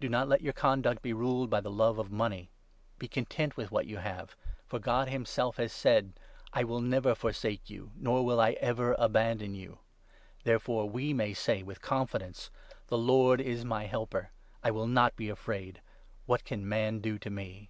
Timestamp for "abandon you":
8.98-9.80